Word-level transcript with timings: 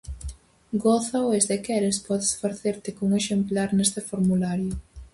Gózao 0.85 1.27
e 1.37 1.39
se 1.47 1.55
queres, 1.65 1.97
podes 2.07 2.31
facerte 2.43 2.89
cun 2.97 3.11
exemplar 3.21 3.69
neste 3.73 3.99
formulario. 4.09 4.73